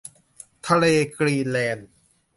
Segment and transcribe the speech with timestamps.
[0.67, 0.85] ทะเล
[1.17, 1.89] กรีนแลนด์